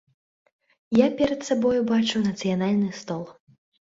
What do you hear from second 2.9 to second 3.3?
стол.